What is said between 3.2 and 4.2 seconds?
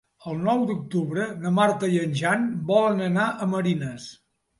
a Marines.